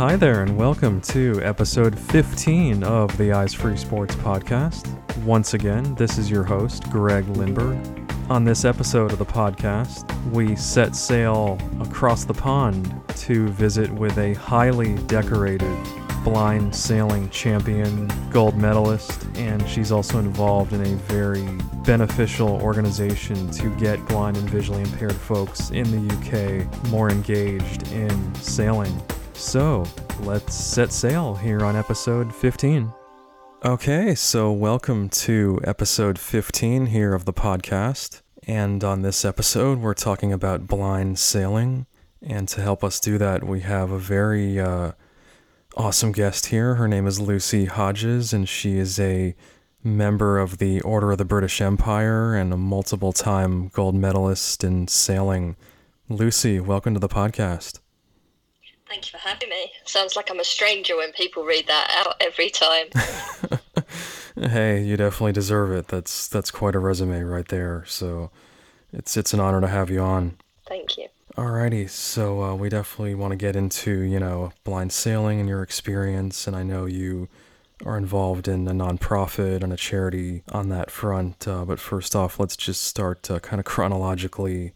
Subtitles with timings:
[0.00, 4.88] Hi there, and welcome to episode 15 of the Eyes Free Sports podcast.
[5.24, 8.30] Once again, this is your host, Greg Lindberg.
[8.30, 14.16] On this episode of the podcast, we set sail across the pond to visit with
[14.16, 15.76] a highly decorated
[16.24, 21.46] blind sailing champion, gold medalist, and she's also involved in a very
[21.84, 28.34] beneficial organization to get blind and visually impaired folks in the UK more engaged in
[28.36, 28.98] sailing.
[29.40, 29.84] So,
[30.20, 32.92] let's set sail here on episode 15.
[33.64, 38.20] Okay, so welcome to episode 15 here of the podcast.
[38.46, 41.86] And on this episode, we're talking about blind sailing.
[42.22, 44.92] And to help us do that, we have a very uh,
[45.74, 46.74] awesome guest here.
[46.74, 49.34] Her name is Lucy Hodges, and she is a
[49.82, 54.86] member of the Order of the British Empire and a multiple time gold medalist in
[54.86, 55.56] sailing.
[56.10, 57.79] Lucy, welcome to the podcast.
[58.90, 59.70] Thank you for having me.
[59.84, 62.86] Sounds like I'm a stranger when people read that out every time.
[64.50, 65.86] hey, you definitely deserve it.
[65.86, 67.84] That's that's quite a resume right there.
[67.86, 68.32] So
[68.92, 70.38] it's it's an honor to have you on.
[70.66, 71.06] Thank you.
[71.36, 75.62] Alrighty, so uh, we definitely want to get into you know blind sailing and your
[75.62, 77.28] experience, and I know you
[77.86, 81.46] are involved in a nonprofit and a charity on that front.
[81.46, 84.72] Uh, but first off, let's just start uh, kind of chronologically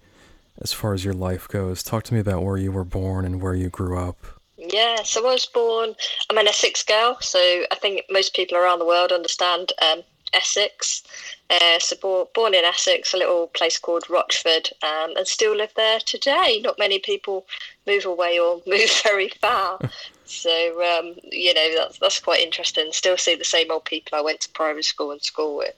[0.60, 1.83] as far as your life goes.
[1.83, 4.16] Talk to me about where you were born and where you grew up.
[4.56, 5.94] Yeah, so I was born,
[6.30, 10.02] I'm an Essex girl, so I think most people around the world understand um,
[10.33, 11.02] Essex.
[11.50, 15.72] Uh, so born, born in Essex, a little place called Rochford, um, and still live
[15.77, 16.61] there today.
[16.62, 17.46] Not many people
[17.86, 19.78] move away or move very far.
[20.24, 22.89] so, um, you know, that's, that's quite interesting.
[22.92, 25.74] Still see the same old people I went to primary school and school with.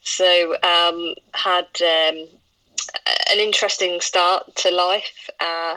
[0.00, 2.28] So, um, had um,
[3.30, 5.28] an interesting start to life.
[5.40, 5.76] Uh,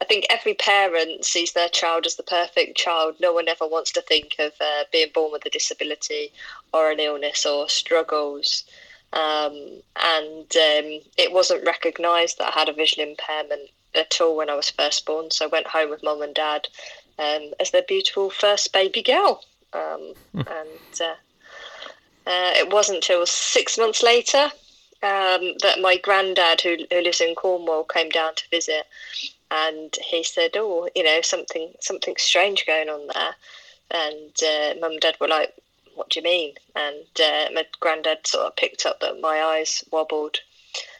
[0.00, 3.16] I think every parent sees their child as the perfect child.
[3.20, 6.32] No one ever wants to think of uh, being born with a disability
[6.72, 8.64] or an illness or struggles.
[9.12, 14.50] Um, and um, it wasn't recognised that I had a visual impairment at all when
[14.50, 15.30] I was first born.
[15.30, 16.68] So I went home with mum and dad
[17.18, 19.44] um, as their beautiful first baby girl.
[19.72, 20.46] Um, mm.
[20.46, 21.14] And uh,
[22.26, 24.50] uh, it wasn't until six months later
[25.02, 28.86] um, that my granddad, who, who lives in Cornwall, came down to visit,
[29.50, 33.34] and he said, "Oh, you know, something something strange going on there."
[33.90, 35.54] And uh, mum and dad were like,
[35.94, 39.84] "What do you mean?" And uh, my granddad sort of picked up that my eyes
[39.90, 40.38] wobbled,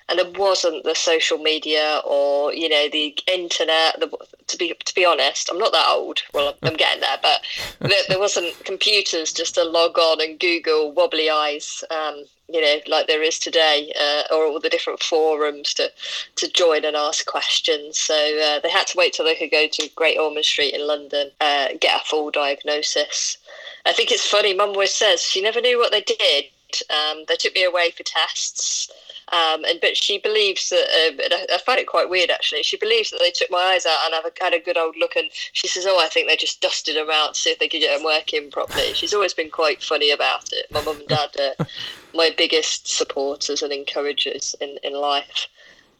[0.09, 4.01] and there wasn't the social media or you know the internet.
[4.01, 4.11] The,
[4.49, 6.23] to be to be honest, I'm not that old.
[6.34, 7.41] Well, I'm, I'm getting there, but
[7.89, 11.84] there, there, wasn't computers just to log on and Google wobbly eyes.
[11.91, 15.91] Um, you know, like there is today, uh, or all the different forums to
[16.37, 17.99] to join and ask questions.
[17.99, 20.87] So uh, they had to wait till they could go to Great Ormond Street in
[20.87, 23.39] London, uh, get a full diagnosis.
[23.87, 24.55] I think it's funny.
[24.55, 26.45] Mum always says she never knew what they did.
[26.91, 28.91] Um, they took me away for tests.
[29.28, 32.62] Um, and but she believes that uh, I, I, find it quite weird actually.
[32.65, 34.97] She believes that they took my eyes out and have a, had a good old
[34.99, 37.59] look, and she says, "Oh, I think they just dusted them out to see if
[37.59, 40.66] they could get them working properly." She's always been quite funny about it.
[40.72, 41.66] My mum and dad are
[42.15, 45.49] my biggest supporters and encouragers in in life.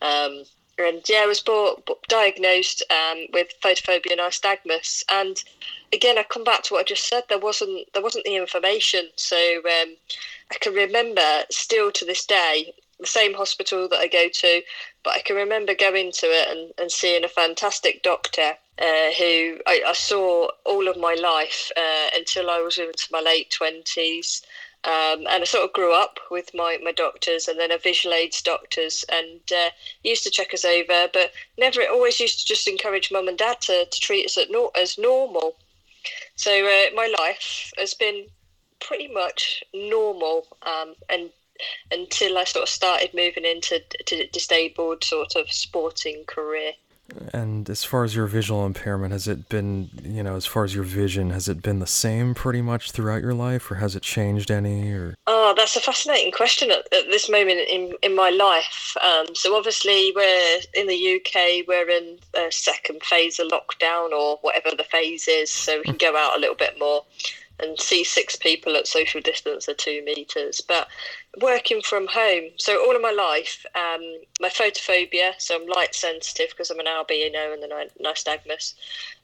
[0.03, 0.43] Um,
[0.79, 5.05] and yeah, I was brought, diagnosed um, with photophobia and nystagmus.
[5.11, 5.43] And
[5.93, 7.25] again, I come back to what I just said.
[7.29, 9.97] There wasn't there wasn't the information, so um,
[10.51, 14.63] I can remember still to this day the same hospital that I go to,
[15.03, 19.59] but I can remember going to it and, and seeing a fantastic doctor uh, who
[19.67, 24.43] I, I, saw all of my life uh, until I was into my late 20s.
[24.85, 28.15] Um, and I sort of grew up with my, my doctors and then a visual
[28.15, 29.71] aids doctors and uh,
[30.03, 33.61] used to check us over, but never always used to just encourage mum and dad
[33.63, 35.55] to, to treat us no, as normal.
[36.35, 38.27] So uh, my life has been
[38.81, 41.31] pretty much normal um, and
[41.91, 46.73] until I sort of started moving into to disabled sort of sporting career.
[47.33, 50.75] And as far as your visual impairment, has it been, you know, as far as
[50.75, 54.03] your vision, has it been the same pretty much throughout your life, or has it
[54.03, 54.91] changed any?
[54.93, 58.97] Or oh, that's a fascinating question at, at this moment in in my life.
[59.03, 61.67] Um, so obviously, we're in the UK.
[61.69, 65.97] We're in a second phase of lockdown, or whatever the phase is, so we can
[65.97, 67.05] go out a little bit more
[67.63, 70.61] and see six people at social distance of two meters.
[70.61, 70.89] But
[71.41, 74.03] working from home, so all of my life, um,
[74.41, 78.75] my photophobia, so I'm light sensitive because I'm an albino and the nystagmus.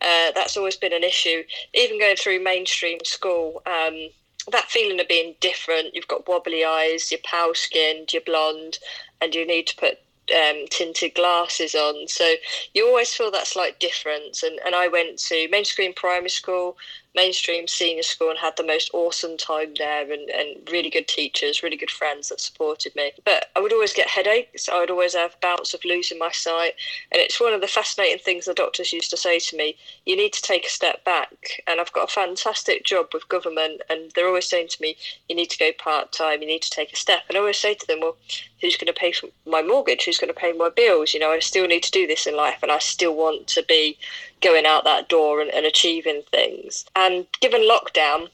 [0.01, 1.43] Uh, that's always been an issue.
[1.75, 4.09] Even going through mainstream school, um,
[4.51, 5.95] that feeling of being different.
[5.95, 8.79] You've got wobbly eyes, you're pale skinned, you're blonde,
[9.21, 9.99] and you need to put
[10.35, 12.09] um, tinted glasses on.
[12.09, 12.35] So
[12.75, 14.43] you always feel that slight difference.
[14.43, 16.77] And, and I went to mainstream primary school,
[17.19, 21.65] mainstream senior school and had the most awesome time there and, and really good teachers,
[21.65, 23.11] really good friends that supported me.
[23.25, 24.69] But I would always get headaches.
[24.69, 26.75] I would always have bouts of losing my sight.
[27.11, 29.77] And it's one of the fascinating things the doctors used to say to me
[30.07, 31.63] you need to take a step back.
[31.67, 34.97] And I've got a fantastic job with government, and they're always saying to me,
[35.29, 37.23] you need to go part time, you need to take a step.
[37.29, 38.17] And I always say to them, well,
[38.61, 40.05] who's going to pay for my mortgage?
[40.05, 41.15] Who's going to pay my bills?
[41.15, 43.65] You know, I still need to do this in life, and I still want to
[43.65, 43.99] be
[44.41, 46.85] going out that door and, and achieving things.
[46.97, 48.29] And given lockdown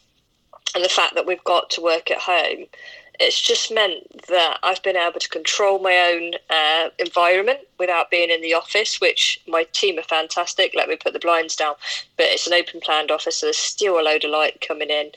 [0.75, 2.67] and the fact that we've got to work at home,
[3.21, 8.31] it's just meant that I've been able to control my own uh, environment without being
[8.31, 10.73] in the office, which my team are fantastic.
[10.75, 11.75] Let me put the blinds down,
[12.17, 15.11] but it's an open planned office, so there's still a load of light coming in.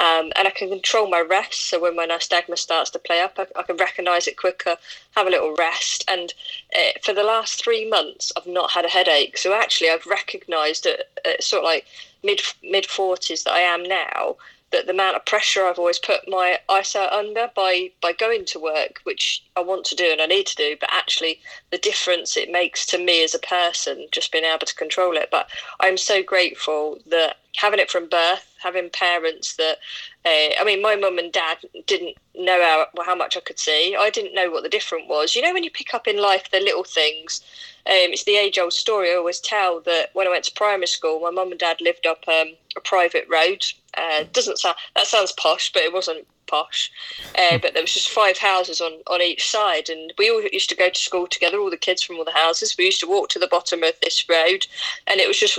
[0.00, 1.68] Um, and I can control my rest.
[1.68, 4.76] So when my nystagmus starts to play up, I, I can recognise it quicker,
[5.14, 6.04] have a little rest.
[6.08, 6.34] And
[6.76, 9.38] uh, for the last three months, I've not had a headache.
[9.38, 11.86] So actually, I've recognised at, at sort of like
[12.24, 14.36] mid mid forties that I am now
[14.74, 18.58] that the amount of pressure I've always put my eyesight under by by going to
[18.58, 21.40] work, which I want to do and I need to do, but actually
[21.70, 25.28] the difference it makes to me as a person, just being able to control it.
[25.30, 25.48] But
[25.80, 29.78] I'm so grateful that having it from birth, having parents that,
[30.24, 33.94] uh, I mean, my mum and dad didn't know how, how much I could see.
[33.96, 35.36] I didn't know what the difference was.
[35.36, 37.40] You know, when you pick up in life the little things,
[37.86, 40.86] um, it's the age old story I always tell that when I went to primary
[40.86, 43.64] school, my mum and dad lived up um, a private road.
[43.96, 46.90] Uh, doesn't sound that sounds posh, but it wasn't posh.
[47.38, 50.70] Uh, but there was just five houses on on each side, and we all used
[50.70, 51.58] to go to school together.
[51.58, 52.74] All the kids from all the houses.
[52.78, 54.66] We used to walk to the bottom of this road,
[55.06, 55.58] and it was just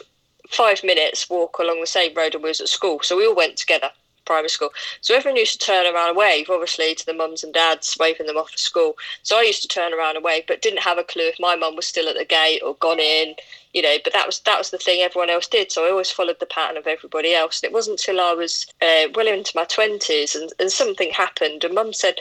[0.50, 3.00] five minutes walk along the same road, and we was at school.
[3.01, 3.89] So we all went together
[4.25, 4.71] primary school.
[5.01, 8.25] So everyone used to turn around and wave, obviously, to the mums and dads, waving
[8.25, 8.95] them off at school.
[9.24, 11.56] So I used to turn around and wave, but didn't have a clue if my
[11.56, 13.36] mum was still at the gate or gone in,
[13.74, 13.97] you know.
[14.03, 15.71] But that was that was the thing everyone else did.
[15.71, 17.62] So I always followed the pattern of everybody else.
[17.62, 21.63] And it wasn't until I was uh, well into my twenties and, and something happened,
[21.63, 22.15] and mum said,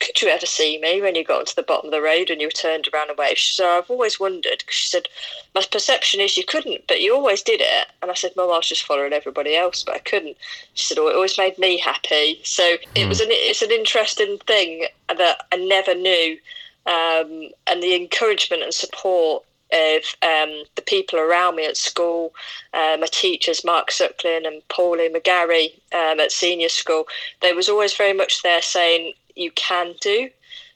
[0.00, 2.40] could you ever see me when you got to the bottom of the road and
[2.40, 3.38] you turned around and waved?
[3.38, 4.64] She said, I've always wondered.
[4.68, 5.06] She said,
[5.54, 7.86] my perception is you couldn't, but you always did it.
[8.02, 10.36] And I said, Mum, I was just following everybody else, but I couldn't.
[10.74, 12.40] She said, oh, it always made me happy.
[12.44, 13.24] So it was hmm.
[13.24, 16.38] an, it's an interesting thing that I never knew.
[16.86, 22.32] Um, and the encouragement and support of um, the people around me at school,
[22.74, 27.06] uh, my teachers, Mark Suckling and Pauline McGarry um, at senior school,
[27.40, 30.30] they was always very much there saying, you can do.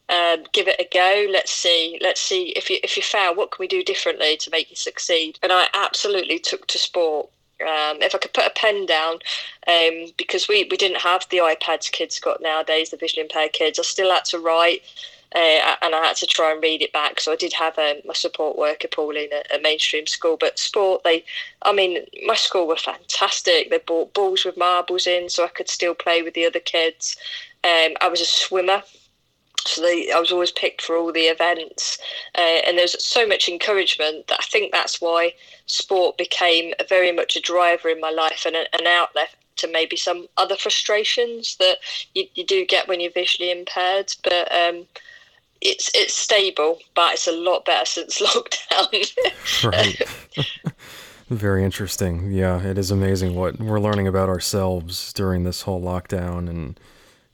[0.09, 1.27] Um, give it a go.
[1.31, 1.99] Let's see.
[2.03, 4.77] Let's see if you if you fail, what can we do differently to make you
[4.77, 5.39] succeed?
[5.43, 7.31] And I absolutely took to sport.
[7.61, 9.19] Um, if I could put a pen down,
[9.69, 13.79] um, because we, we didn't have the iPads kids got nowadays, the visually impaired kids,
[13.79, 14.83] I still had to write
[15.35, 17.19] uh, and I had to try and read it back.
[17.19, 20.37] So I did have um, my support worker, Pauline, at, at mainstream school.
[20.39, 21.25] But sport, they,
[21.63, 23.71] I mean, my school were fantastic.
[23.71, 27.17] They bought balls with marbles in, so I could still play with the other kids.
[27.65, 28.83] Um, I was a swimmer,
[29.67, 31.99] so they, I was always picked for all the events,
[32.37, 35.33] uh, and there's so much encouragement that I think that's why
[35.67, 39.97] sport became very much a driver in my life and a, an outlet to maybe
[39.97, 41.79] some other frustrations that
[42.15, 44.13] you, you do get when you're visually impaired.
[44.23, 44.87] But um,
[45.61, 49.65] it's it's stable, but it's a lot better since lockdown.
[49.65, 50.03] right.
[51.31, 52.31] Very interesting.
[52.31, 56.79] Yeah, it is amazing what we're learning about ourselves during this whole lockdown and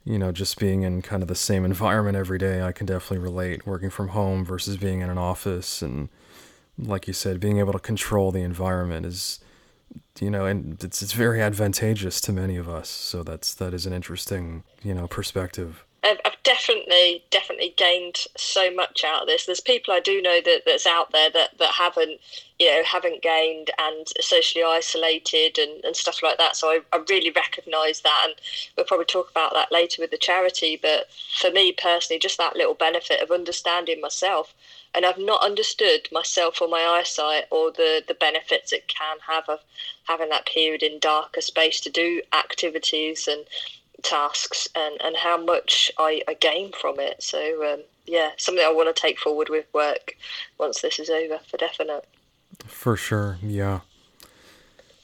[0.03, 3.19] you know, just being in kind of the same environment every day, I can definitely
[3.19, 5.81] relate working from home versus being in an office.
[5.81, 6.09] And
[6.77, 9.39] like you said, being able to control the environment is,
[10.19, 12.89] you know, and it's, it's very advantageous to many of us.
[12.89, 15.85] So that's, that is an interesting, you know, perspective.
[16.03, 19.45] I've, definitely, definitely gained so much out of this.
[19.45, 22.19] There's people I do know that that's out there that, that haven't,
[22.57, 26.55] you know, haven't gained and socially isolated and, and stuff like that.
[26.55, 28.35] So I, I really recognise that, and
[28.75, 30.79] we'll probably talk about that later with the charity.
[30.81, 31.07] But
[31.39, 34.55] for me personally, just that little benefit of understanding myself,
[34.95, 39.47] and I've not understood myself or my eyesight or the the benefits it can have
[39.47, 39.59] of
[40.05, 43.45] having that period in darker space to do activities and
[44.03, 47.21] tasks and, and how much I, I gain from it.
[47.23, 50.15] So, um, yeah, something I want to take forward with work
[50.57, 52.07] once this is over for definite.
[52.65, 53.81] For sure, yeah.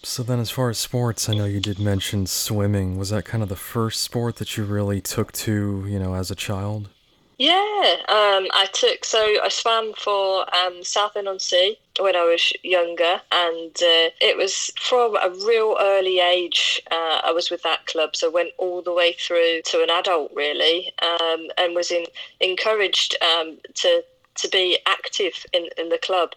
[0.04, 2.98] So then, as far as sports, I know you did mention swimming.
[2.98, 6.32] Was that kind of the first sport that you really took to, you know, as
[6.32, 6.90] a child?
[7.38, 12.52] Yeah, um, I took so I swam for um, Southend on Sea when I was
[12.64, 16.82] younger, and uh, it was from a real early age.
[16.90, 20.32] Uh, I was with that club, so went all the way through to an adult
[20.36, 22.06] really, um, and was in,
[22.40, 24.04] encouraged um, to
[24.38, 26.32] to be active in, in the club.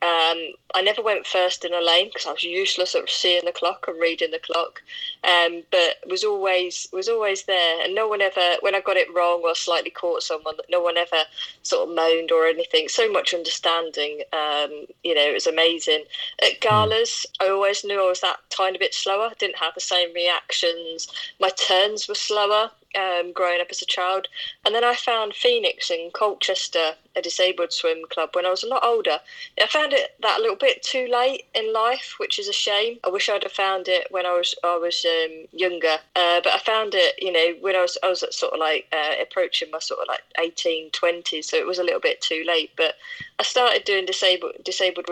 [0.00, 3.52] Um, I never went first in a lane because I was useless at seeing the
[3.52, 4.80] clock and reading the clock,
[5.24, 7.84] um, but was always was always there.
[7.84, 10.96] And no one ever, when I got it wrong or slightly caught someone, no one
[10.96, 11.24] ever
[11.62, 12.86] sort of moaned or anything.
[12.88, 14.22] So much understanding.
[14.32, 16.04] Um, you know, it was amazing.
[16.42, 16.68] At hmm.
[16.68, 17.26] galas.
[17.40, 19.32] I always knew I was that tiny bit slower.
[19.38, 21.08] Didn't have the same reactions.
[21.40, 24.28] My turns were slower um, growing up as a child.
[24.64, 28.68] And then I found Phoenix in Colchester, a disabled swim club, when I was a
[28.68, 29.18] lot older.
[29.62, 32.98] I found it that a little bit too late in life, which is a shame.
[33.04, 35.96] I wish I'd have found it when I was I was um, younger.
[36.16, 38.86] Uh, but I found it, you know, when I was I was sort of like
[38.92, 42.44] uh, approaching my sort of like 18, 20, so it was a little bit too
[42.46, 42.70] late.
[42.76, 42.94] But
[43.38, 45.06] I started doing disabled disabled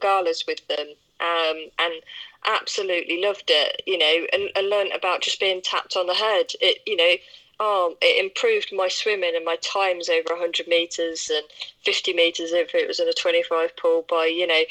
[0.00, 0.88] galas with them.
[1.20, 1.92] Um, and
[2.46, 6.46] absolutely loved it, you know, and, and learned about just being tapped on the head.
[6.60, 7.14] It, you know,
[7.60, 11.44] oh, it improved my swimming and my times over 100 metres and
[11.84, 14.62] 50 metres if it was in a 25 pool by, you know,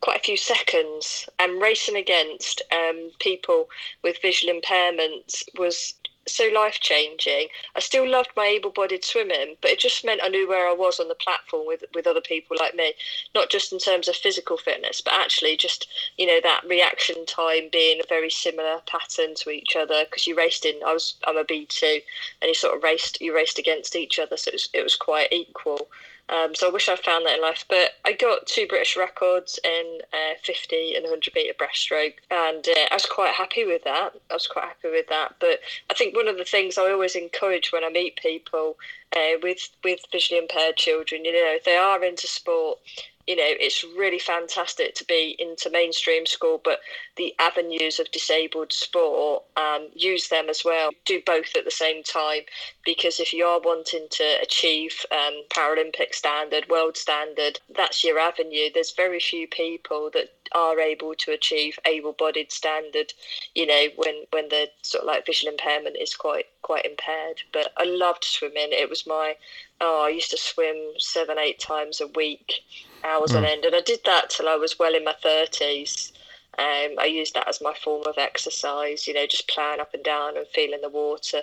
[0.00, 1.28] quite a few seconds.
[1.38, 3.68] And racing against um, people
[4.02, 5.94] with visual impairments was
[6.26, 7.48] so life changing.
[7.76, 10.74] I still loved my able bodied swimming, but it just meant I knew where I
[10.74, 12.94] was on the platform with, with other people like me,
[13.34, 17.68] not just in terms of physical fitness, but actually just, you know, that reaction time
[17.70, 21.36] being a very similar pattern to each other because you raced in, I was, I'm
[21.36, 22.00] a B2
[22.40, 24.36] and you sort of raced, you raced against each other.
[24.36, 25.88] So it was, it was quite equal.
[26.28, 27.64] Um, so I wish I found that in life.
[27.68, 32.88] But I got two British records in uh, 50 and 100 metre breaststroke, and uh,
[32.90, 34.12] I was quite happy with that.
[34.30, 35.36] I was quite happy with that.
[35.38, 38.76] But I think one of the things I always encourage when I meet people
[39.14, 42.78] uh, with with visually impaired children, you know, if they are into sport,
[43.26, 46.80] you know, it's really fantastic to be into mainstream school, but
[47.16, 50.90] the avenues of disabled sport, um, use them as well.
[51.06, 52.42] Do both at the same time,
[52.84, 58.68] because if you are wanting to achieve um, Paralympic standard, world standard, that's your avenue.
[58.72, 63.14] There's very few people that are able to achieve able-bodied standard.
[63.54, 67.42] You know, when when the sort of like visual impairment is quite quite impaired.
[67.52, 68.68] But I loved swimming.
[68.70, 69.36] It was my
[69.80, 72.64] oh, I used to swim seven, eight times a week
[73.04, 73.38] hours mm.
[73.38, 73.64] on end.
[73.64, 76.12] And I did that till I was well in my 30s.
[76.56, 80.04] Um, I used that as my form of exercise, you know, just playing up and
[80.04, 81.42] down and feeling the water.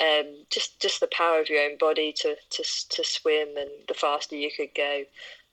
[0.00, 3.94] Um, just just the power of your own body to, to, to swim and the
[3.94, 5.04] faster you could go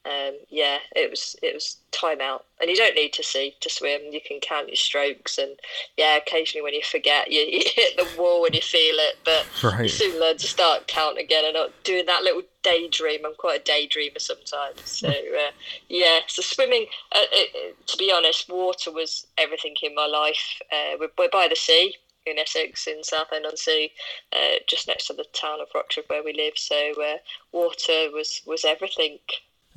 [0.06, 3.70] um, yeah, it was it was time out, and you don't need to see to
[3.72, 4.02] swim.
[4.12, 5.58] You can count your strokes, and
[5.98, 9.48] yeah, occasionally when you forget, you, you hit the wall when you feel it, but
[9.64, 9.84] right.
[9.84, 13.22] you soon learn to start count again and not doing that little daydream.
[13.25, 15.51] I'm quite a daydreamer sometimes, so uh,
[15.89, 16.19] yeah.
[16.27, 20.45] So swimming, uh, it, to be honest, water was everything in my life.
[20.72, 21.95] Uh, we're, we're by the sea,
[22.25, 23.91] in Essex, in Southend on Sea,
[24.34, 26.53] uh, just next to the town of Rochford where we live.
[26.57, 27.17] So uh,
[27.51, 29.19] water was was everything.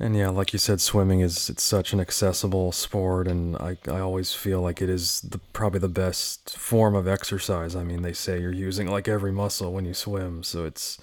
[0.01, 3.99] And yeah, like you said, swimming is it's such an accessible sport, and I, I
[3.99, 7.75] always feel like it is the, probably the best form of exercise.
[7.75, 10.99] I mean, they say you're using like every muscle when you swim, so it's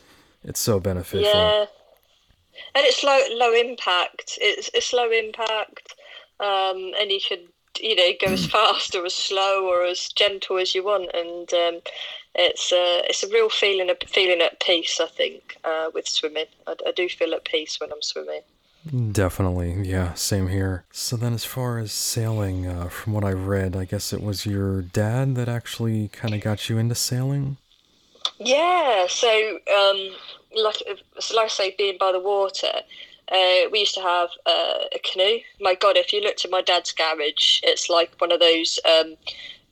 [0.47, 1.29] it's so beneficial.
[1.33, 1.67] Yeah,
[2.75, 4.39] and it's low low impact.
[4.41, 5.95] It's it's low impact,
[6.41, 7.41] um, and you can
[7.81, 11.53] you know go as fast or as slow or as gentle as you want, and
[11.53, 11.81] um,
[12.35, 15.01] it's a it's a real feeling of feeling at peace.
[15.01, 18.43] I think uh, with swimming, I, I do feel at peace when I'm swimming.
[19.13, 20.85] Definitely, yeah, same here.
[20.93, 24.47] So then, as far as sailing, uh, from what I read, I guess it was
[24.47, 27.57] your dad that actually kind of got you into sailing.
[28.39, 30.11] Yeah, so um,
[30.55, 30.83] like
[31.19, 32.73] so like I say, being by the water,
[33.31, 35.39] uh, we used to have uh, a canoe.
[35.61, 38.79] My God, if you looked at my dad's garage, it's like one of those.
[38.85, 39.17] Um,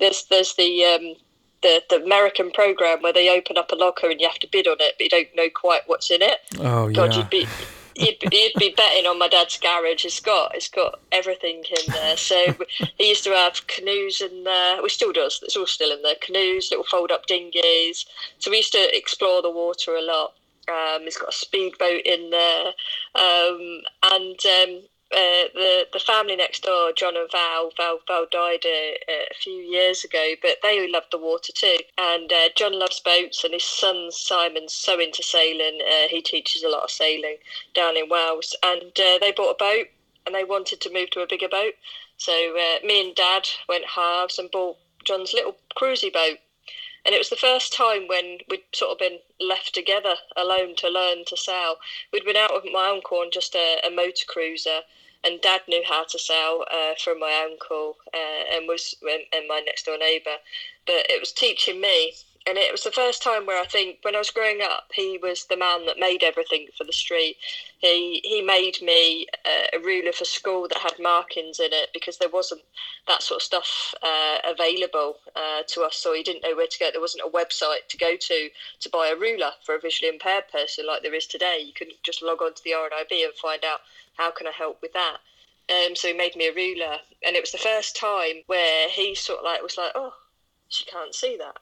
[0.00, 1.14] there's there's the um,
[1.62, 4.68] the, the American program where they open up a locker and you have to bid
[4.68, 6.38] on it, but you don't know quite what's in it.
[6.58, 7.18] Oh God, yeah.
[7.18, 7.46] you'd be
[7.94, 10.04] you'd, you'd be betting on my dad's garage.
[10.04, 12.16] It's got it's got everything in there.
[12.16, 12.36] So
[12.98, 14.82] he used to have canoes in there.
[14.82, 15.40] We still does.
[15.42, 16.16] It's all still in there.
[16.20, 18.06] Canoes, little fold up dinghies.
[18.38, 20.34] So we used to explore the water a lot.
[20.68, 22.66] Um, he's got a speedboat in there,
[23.14, 24.80] um, and um,
[25.14, 29.54] uh, the the family next door, John and Val, Val, Val died a, a few
[29.54, 31.78] years ago, but they loved the water too.
[31.96, 35.80] And uh, John loves boats, and his son Simon's so into sailing.
[35.82, 37.36] Uh, he teaches a lot of sailing
[37.74, 39.86] down in Wales, and uh, they bought a boat,
[40.26, 41.74] and they wanted to move to a bigger boat.
[42.16, 46.38] So uh, me and Dad went halves and bought John's little cruisy boat.
[47.04, 50.88] And it was the first time when we'd sort of been left together alone to
[50.88, 51.76] learn to sail.
[52.12, 54.80] We'd been out with my uncle on just a, a motor cruiser,
[55.24, 59.60] and Dad knew how to sail uh, from my uncle uh, and was and my
[59.64, 60.36] next door neighbour.
[60.86, 62.12] But it was teaching me
[62.46, 65.18] and it was the first time where I think when I was growing up, he
[65.22, 67.36] was the man that made everything for the street.
[67.78, 72.18] He he made me a, a ruler for school that had markings in it because
[72.18, 72.60] there wasn't
[73.08, 76.78] that sort of stuff uh, available uh, to us, so he didn't know where to
[76.78, 76.90] go.
[76.92, 80.48] There wasn't a website to go to to buy a ruler for a visually impaired
[80.52, 81.62] person like there is today.
[81.64, 83.80] You couldn't just log on to the RNIB and find out
[84.18, 85.16] how can I help with that.
[85.70, 89.14] Um, so he made me a ruler, and it was the first time where he
[89.14, 90.12] sort of like was like, "Oh,
[90.68, 91.56] she can't see that."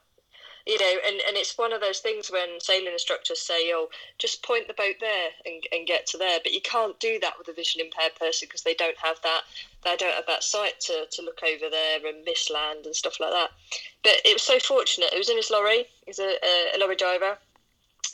[0.65, 4.43] You know, and, and it's one of those things when sailing instructors say, oh, just
[4.43, 6.39] point the boat there and, and get to there.
[6.41, 9.41] But you can't do that with a vision impaired person because they don't have that
[9.83, 13.19] they don't have that sight to, to look over there and miss land and stuff
[13.19, 13.51] like that.
[14.03, 15.09] But it was so fortunate.
[15.13, 15.85] It was in his lorry.
[16.05, 17.37] He's a, a, a lorry driver.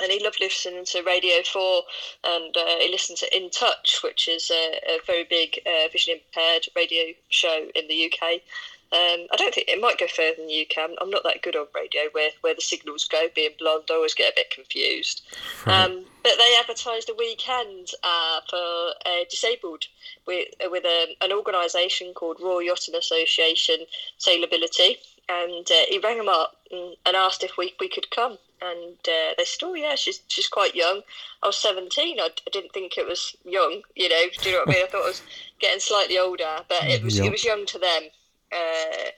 [0.01, 1.82] And he loved listening to Radio 4
[2.24, 6.15] and uh, he listened to In Touch, which is a, a very big uh, vision
[6.15, 8.41] impaired radio show in the UK.
[8.91, 10.96] Um, I don't think it might go further than you can.
[11.00, 13.27] I'm not that good on radio where, where the signals go.
[13.36, 15.22] Being blonde, I always get a bit confused.
[15.65, 15.86] Right.
[15.86, 18.58] Um, but they advertised a weekend uh, for
[19.05, 19.86] uh, disabled
[20.25, 23.86] with, with a, an organisation called Royal Yachting Association
[24.19, 24.96] Sailability.
[25.29, 28.39] And uh, he rang them up and, and, asked if we, we could come.
[28.60, 31.01] And uh, they said, oh, yeah, she's, she's quite young.
[31.43, 32.19] I was 17.
[32.19, 34.24] I, I, didn't think it was young, you know.
[34.41, 34.86] Do you know what I mean?
[34.86, 35.22] I thought I was
[35.60, 37.27] getting slightly older, but it was, yep.
[37.27, 38.10] it was young to them.
[38.51, 39.10] Uh,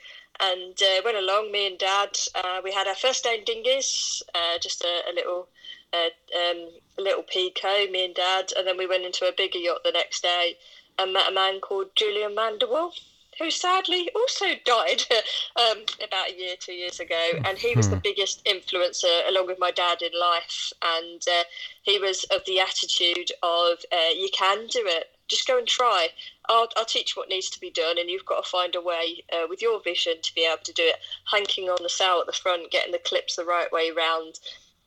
[0.42, 1.52] and uh, went along.
[1.52, 5.14] Me and Dad, uh, we had our first day in dinghies, uh, just a, a
[5.14, 5.48] little,
[5.94, 7.88] uh, um, a little pico.
[7.92, 10.58] Me and Dad, and then we went into a bigger yacht the next day
[10.98, 12.92] and met a man called Julian Vanderwall,
[13.40, 15.04] who sadly also died
[15.56, 17.30] um, about a year, two years ago.
[17.46, 18.02] And he was the hmm.
[18.04, 20.74] biggest influencer, along with my dad, in life.
[20.82, 21.44] And uh,
[21.84, 26.10] he was of the attitude of uh, you can do it just go and try.
[26.50, 29.24] I'll, I'll teach what needs to be done, and you've got to find a way
[29.32, 30.96] uh, with your vision to be able to do it.
[31.32, 34.40] Hanking on the sail at the front, getting the clips the right way round,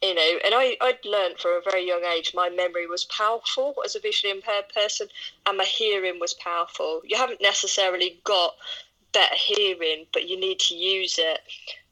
[0.03, 0.39] you know.
[0.45, 4.01] And I, I'd learned from a very young age my memory was powerful as a
[4.01, 5.09] visually impaired person,
[5.47, 7.03] and my hearing was powerful.
[7.05, 8.55] You haven't necessarily got
[9.15, 11.41] better hearing, but you need to use it.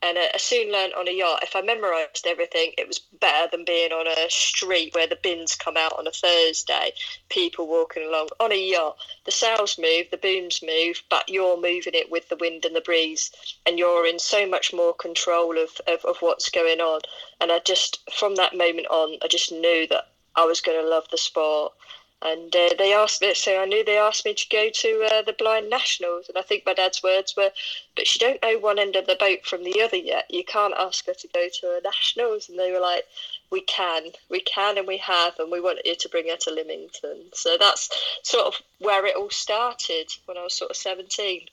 [0.05, 3.64] And I soon learned on a yacht, if I memorised everything, it was better than
[3.64, 6.90] being on a street where the bins come out on a Thursday,
[7.29, 8.31] people walking along.
[8.40, 12.37] On a yacht, the sails move, the booms move, but you're moving it with the
[12.37, 13.31] wind and the breeze,
[13.64, 17.01] and you're in so much more control of, of, of what's going on.
[17.40, 20.88] And I just, from that moment on, I just knew that I was going to
[20.88, 21.75] love the sport
[22.24, 25.22] and uh, they asked me, so I knew they asked me to go to uh,
[25.22, 27.50] the blind nationals, and I think my dad's words were,
[27.96, 30.26] "But she don't know one end of the boat from the other yet.
[30.30, 33.06] You can't ask her to go to a nationals." And they were like,
[33.50, 36.50] "We can, we can, and we have, and we want you to bring her to
[36.50, 37.90] Lymington." So that's
[38.22, 41.48] sort of where it all started when I was sort of seventeen.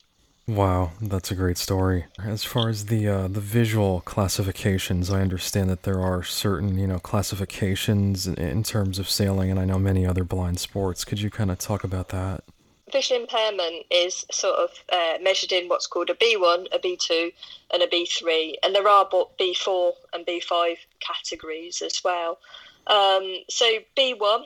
[0.50, 2.06] Wow, that's a great story.
[2.18, 6.88] As far as the uh, the visual classifications, I understand that there are certain you
[6.88, 11.06] know classifications in terms of sailing, and I know many other blind sports.
[11.06, 12.44] Could you kind of talk about that?
[12.92, 17.32] Visual impairment is sort of uh, measured in what's called a B1, a B2,
[17.72, 22.40] and a B3, and there are B4 and B5 categories as well.
[22.88, 24.46] Um, so B1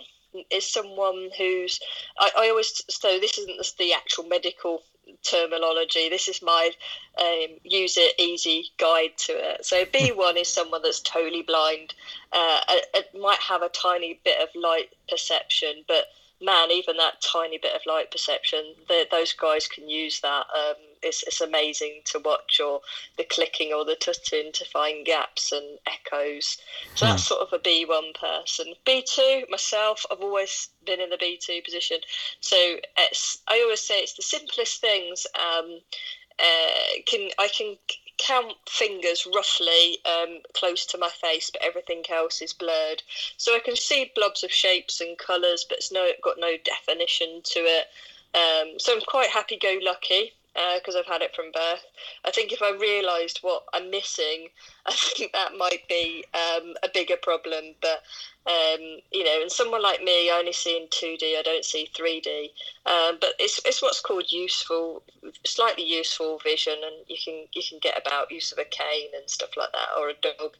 [0.49, 1.79] is someone who's
[2.19, 4.83] I, I always so this isn't the actual medical
[5.23, 6.09] terminology.
[6.09, 6.71] This is my
[7.19, 9.65] um, use it easy guide to it.
[9.65, 11.93] So B1 is someone that's totally blind.
[12.31, 16.05] Uh, it, it might have a tiny bit of light perception, but
[16.43, 18.75] man, even that tiny bit of light perception,
[19.11, 20.45] those guys can use that.
[20.55, 22.81] Um, it's, it's amazing to watch or
[23.17, 26.57] the clicking or the tutting to find gaps and echoes.
[26.95, 27.33] So that's hmm.
[27.33, 28.67] sort of a B1 person.
[28.85, 31.97] B2, myself, I've always been in the B2 position.
[32.41, 32.55] So
[32.97, 35.25] it's I always say it's the simplest things.
[35.35, 35.79] Um,
[36.39, 37.77] uh, can I can
[38.17, 43.03] count fingers roughly um, close to my face, but everything else is blurred.
[43.37, 47.41] So I can see blobs of shapes and colours, but it's no got no definition
[47.43, 47.87] to it.
[48.35, 51.85] Um, so I'm quite happy-go-lucky because uh, I've had it from birth.
[52.25, 54.49] I think if I realised what I'm missing,
[54.85, 57.75] I think that might be um, a bigger problem.
[57.81, 58.03] But
[58.45, 61.35] um, you know, and someone like me, I only see in two D.
[61.37, 62.51] I don't see three D.
[62.85, 65.03] Um, but it's it's what's called useful,
[65.45, 69.29] slightly useful vision, and you can you can get about use of a cane and
[69.29, 70.51] stuff like that, or a dog.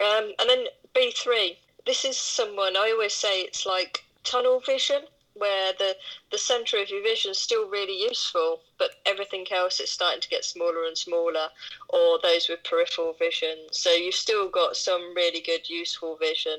[0.00, 0.64] Um, and then
[0.94, 1.58] B three.
[1.84, 5.02] This is someone I always say it's like tunnel vision
[5.34, 5.96] where the
[6.30, 10.28] the center of your vision is still really useful, but everything else is starting to
[10.28, 11.48] get smaller and smaller,
[11.88, 13.56] or those with peripheral vision.
[13.70, 16.58] So you've still got some really good useful vision.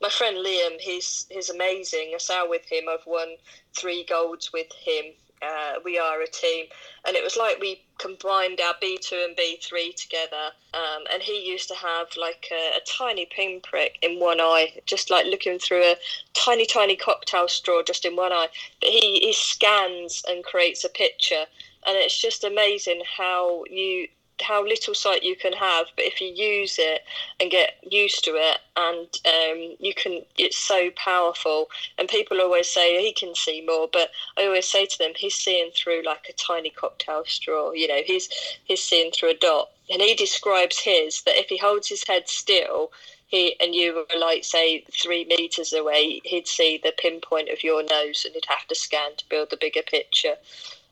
[0.00, 2.12] My friend Liam, he's he's amazing.
[2.14, 2.84] I sail with him.
[2.90, 3.36] I've won
[3.76, 5.14] three golds with him.
[5.42, 6.66] Uh, we are a team.
[7.06, 10.50] And it was like we combined our B2 and B3 together.
[10.74, 15.10] Um, and he used to have like a, a, tiny pinprick in one eye, just
[15.10, 15.96] like looking through a
[16.34, 18.48] tiny, tiny cocktail straw just in one eye.
[18.80, 21.46] But he, he scans and creates a picture.
[21.86, 24.08] And it's just amazing how you
[24.42, 27.02] how little sight you can have, but if you use it
[27.38, 31.68] and get used to it, and um, you can, it's so powerful.
[31.98, 35.34] And people always say he can see more, but I always say to them, he's
[35.34, 37.72] seeing through like a tiny cocktail straw.
[37.72, 38.28] You know, he's
[38.64, 42.28] he's seeing through a dot, and he describes his that if he holds his head
[42.28, 42.92] still.
[43.26, 47.84] He, and you were like say three meters away, he'd see the pinpoint of your
[47.84, 50.34] nose, and he'd have to scan to build the bigger picture.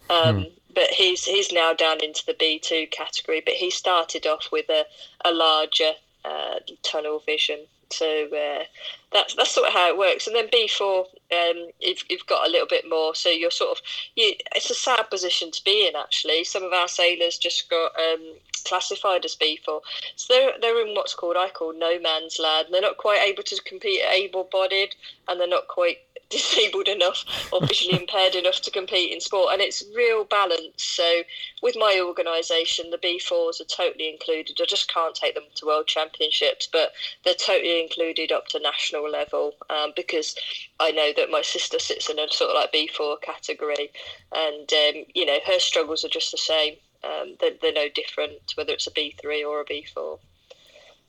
[0.08, 0.42] Um, hmm
[0.74, 3.42] but he's he's now down into the B two category.
[3.44, 4.84] But he started off with a
[5.24, 5.92] a larger
[6.24, 7.60] uh, tunnel vision.
[7.90, 8.64] So uh,
[9.12, 10.26] that's that's sort of how it works.
[10.26, 13.14] And then B four, um, you've, you've got a little bit more.
[13.14, 13.82] So you're sort of
[14.14, 15.96] you, it's a sad position to be in.
[15.96, 18.34] Actually, some of our sailors just got um,
[18.66, 19.80] classified as B four,
[20.16, 22.68] so they're they're in what's called I call no man's land.
[22.70, 24.94] They're not quite able to compete able bodied,
[25.26, 25.98] and they're not quite
[26.30, 30.82] disabled enough or visually impaired enough to compete in sport and it's real balance.
[30.82, 31.22] So
[31.62, 34.58] with my organisation the b4s are totally included.
[34.60, 36.92] I just can't take them to world championships but
[37.24, 40.34] they're totally included up to national level um, because
[40.80, 43.90] i know that my sister sits in a sort of like b4 category
[44.32, 46.74] and um, you know her struggles are just the same.
[47.04, 50.18] Um, they're, they're no different whether it's a b3 or a b4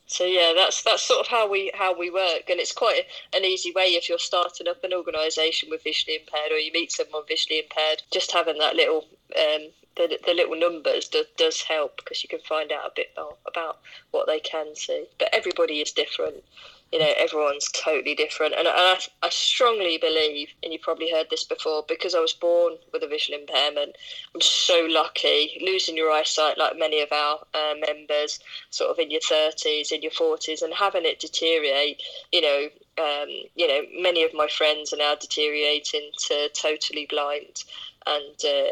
[0.10, 3.45] so yeah, that's that's sort of how we how we work, and it's quite an
[3.45, 7.22] easy way if you're starting up an organisation with visually impaired, or you meet someone
[7.28, 8.02] visually impaired.
[8.12, 9.06] Just having that little
[9.38, 13.12] um, the, the little numbers do, does help because you can find out a bit
[13.15, 15.06] more about what they can see.
[15.19, 16.43] But everybody is different
[16.91, 18.54] you know everyone's totally different.
[18.58, 22.73] And, I, I strongly believe and you probably heard this before because i was born
[22.93, 23.95] with a visual impairment
[24.34, 25.60] i'm so lucky.
[25.62, 30.02] Losing your eyesight like many of our uh, members sort of in your 30s in
[30.02, 34.93] your 40s and having it deteriorate you know um, you know many of my friends
[34.93, 37.63] are now deteriorating to totally blind.
[38.06, 38.71] And uh,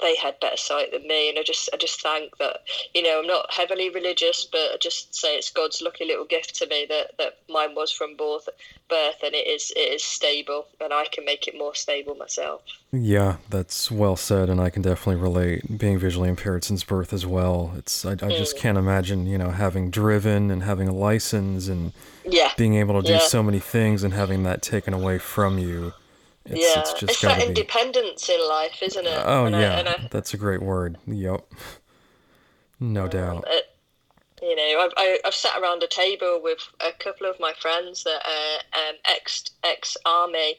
[0.00, 2.58] they had better sight than me and I just I just thank that
[2.94, 6.54] you know I'm not heavily religious but I just say it's God's lucky little gift
[6.56, 8.48] to me that, that mine was from birth
[8.88, 12.62] birth and it is it is stable and I can make it more stable myself.
[12.92, 17.26] Yeah, that's well said and I can definitely relate being visually impaired since birth as
[17.26, 17.72] well.
[17.76, 18.60] It's I, I just mm.
[18.60, 21.92] can't imagine, you know, having driven and having a license and
[22.24, 22.52] yeah.
[22.56, 23.20] being able to do yeah.
[23.20, 25.92] so many things and having that taken away from you
[26.46, 27.46] it's, yeah, it's, just it's that be...
[27.46, 29.22] independence in life, isn't it?
[29.24, 30.08] Oh and yeah, I, I...
[30.10, 30.98] that's a great word.
[31.06, 31.44] Yep,
[32.80, 33.44] no um, doubt.
[33.48, 33.64] It,
[34.42, 38.04] you know, I've I, I've sat around a table with a couple of my friends
[38.04, 40.56] that are um, ex ex army,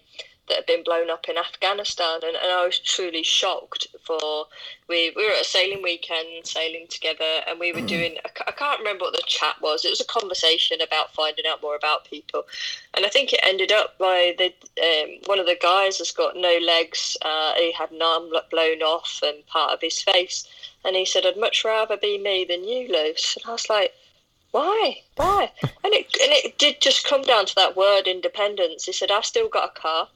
[0.47, 3.87] that had been blown up in Afghanistan, and, and I was truly shocked.
[4.03, 4.45] For
[4.87, 7.87] we we were at a sailing weekend, sailing together, and we were mm.
[7.87, 8.17] doing.
[8.45, 9.83] I can't remember what the chat was.
[9.83, 12.45] It was a conversation about finding out more about people,
[12.93, 16.35] and I think it ended up by the um, one of the guys has got
[16.35, 17.17] no legs.
[17.21, 20.47] Uh, he had an arm blown off and part of his face,
[20.85, 23.93] and he said, "I'd much rather be me than you, Luce." And I was like
[24.51, 25.51] why why
[25.83, 29.25] and it and it did just come down to that word independence he said i've
[29.25, 30.07] still got a car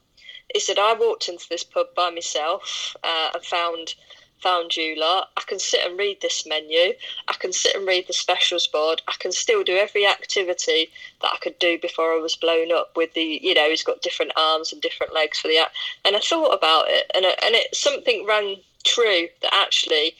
[0.53, 3.95] he that I walked into this pub by myself uh, and found
[4.41, 5.29] found you lot.
[5.37, 6.93] I can sit and read this menu.
[7.27, 9.01] I can sit and read the specials board.
[9.07, 10.89] I can still do every activity
[11.21, 14.01] that I could do before I was blown up with the, you know, he's got
[14.01, 15.75] different arms and different legs for the act.
[16.03, 20.15] And I thought about it and, and it something rang true that actually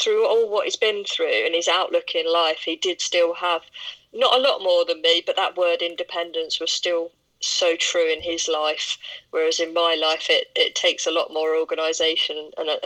[0.00, 3.62] through all what he's been through and his outlook in life, he did still have
[4.12, 8.20] not a lot more than me, but that word independence was still so true in
[8.20, 8.98] his life
[9.30, 12.76] whereas in my life it, it takes a lot more organisation and uh,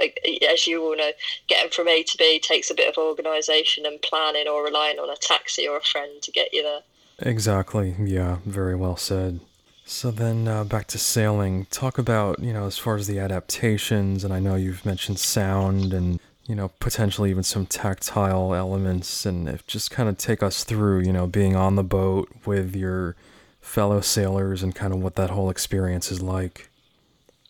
[0.50, 1.10] as you all know
[1.48, 5.10] getting from a to b takes a bit of organisation and planning or relying on
[5.10, 6.80] a taxi or a friend to get you there.
[7.18, 7.94] Exactly.
[7.98, 9.40] Yeah very well said.
[9.86, 11.66] So then uh, back to sailing.
[11.66, 15.92] Talk about you know as far as the adaptations and i know you've mentioned sound
[15.92, 20.64] and you know potentially even some tactile elements and if just kind of take us
[20.64, 23.16] through you know being on the boat with your
[23.74, 26.70] fellow sailors and kind of what that whole experience is like.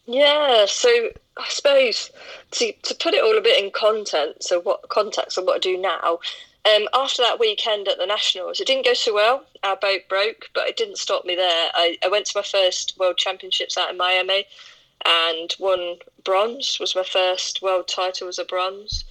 [0.06, 0.88] Yeah, so
[1.36, 2.10] I suppose
[2.52, 5.58] to to put it all a bit in content, so what context of what I
[5.58, 6.18] do now.
[6.66, 9.44] Um, after that weekend at the Nationals, it didn't go so well.
[9.64, 11.68] Our boat broke, but it didn't stop me there.
[11.74, 14.46] I, I went to my first World Championships out in Miami
[15.04, 16.78] and won bronze.
[16.80, 19.04] Was my first world title as a bronze,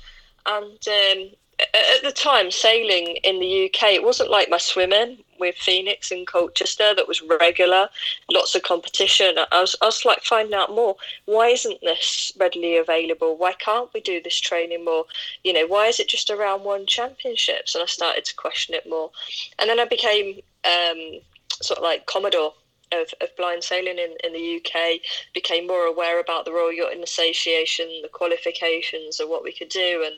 [0.48, 5.56] and um, at the time sailing in the UK, it wasn't like my swimming with
[5.56, 7.90] Phoenix in Colchester that was regular,
[8.32, 9.36] lots of competition.
[9.52, 10.96] I was, I was like finding out more.
[11.26, 13.36] Why isn't this readily available?
[13.36, 15.04] Why can't we do this training more?
[15.44, 17.76] You know, why is it just around one championships?
[17.76, 19.12] And I started to question it more.
[19.60, 21.20] And then I became um,
[21.62, 22.54] sort of like Commodore
[22.94, 25.02] of, of blind sailing in, in the UK,
[25.34, 30.04] became more aware about the Royal Yachting Association, the qualifications, and what we could do.
[30.06, 30.16] And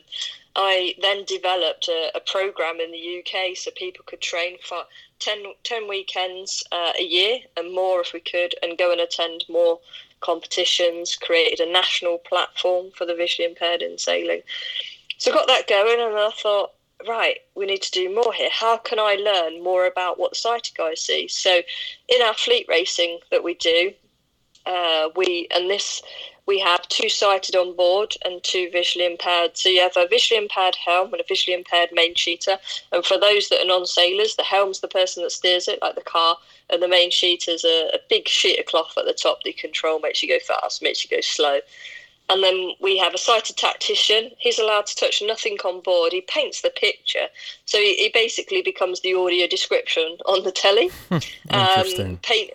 [0.56, 4.84] I then developed a, a program in the UK so people could train for
[5.18, 9.44] 10, 10 weekends uh, a year and more if we could, and go and attend
[9.50, 9.78] more
[10.20, 14.40] competitions, created a national platform for the visually impaired in sailing.
[15.18, 16.72] So got that going, and I thought,
[17.06, 18.50] right, we need to do more here.
[18.50, 21.28] How can I learn more about what sighted guys see?
[21.28, 21.60] So,
[22.08, 23.92] in our fleet racing that we do,
[24.64, 26.02] uh, we and this
[26.46, 29.56] we have two sighted on board and two visually impaired.
[29.56, 32.58] So you have a visually impaired helm and a visually impaired main sheeter.
[32.92, 35.96] And for those that are non sailors, the helm's the person that steers it, like
[35.96, 36.36] the car,
[36.70, 39.54] and the main sheeter's a, a big sheet of cloth at the top that you
[39.54, 41.58] control, makes you go fast, makes you go slow.
[42.28, 44.30] And then we have a sighted tactician.
[44.38, 46.12] He's allowed to touch nothing on board.
[46.12, 47.28] He paints the picture.
[47.66, 50.90] So he, he basically becomes the audio description on the telly.
[51.50, 52.06] Interesting.
[52.06, 52.50] Um, paint,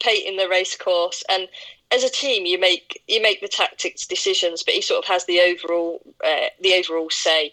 [0.00, 1.22] painting the race course.
[1.28, 1.48] And
[1.92, 5.26] as a team, you make you make the tactics decisions, but he sort of has
[5.26, 7.52] the overall uh, the overall say.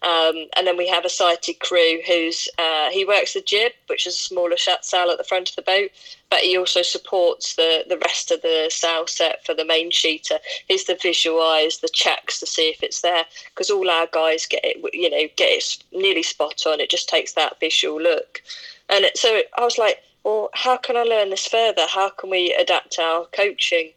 [0.00, 4.06] Um, and then we have a sighted crew who's uh, he works the jib, which
[4.06, 5.90] is a smaller sail at the front of the boat,
[6.30, 10.38] but he also supports the the rest of the sail set for the main sheeter.
[10.68, 14.46] He's the visual eyes, the checks to see if it's there, because all our guys
[14.46, 16.78] get it, you know, get it nearly spot on.
[16.78, 18.40] It just takes that visual look,
[18.88, 21.86] and it, so I was like, well, how can I learn this further?
[21.88, 23.92] How can we adapt our coaching?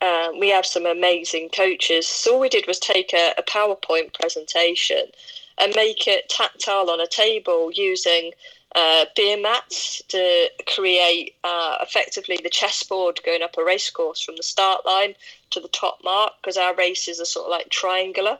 [0.00, 2.06] Um, we have some amazing coaches.
[2.08, 5.04] So all we did was take a, a PowerPoint presentation
[5.58, 8.32] and make it tactile on a table using
[8.74, 14.36] uh, beer mats to create uh, effectively the chessboard going up a race course from
[14.36, 15.14] the start line
[15.50, 18.38] to the top mark because our races are sort of like triangular.